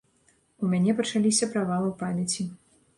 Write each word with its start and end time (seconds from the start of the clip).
У 0.63 0.69
мяне 0.71 0.95
пачаліся 1.01 1.51
правалы 1.55 1.87
ў 1.89 1.95
памяці. 2.05 2.53